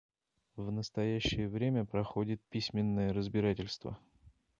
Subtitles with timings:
[0.55, 3.99] В настоящее время проходит письменное разбирательство.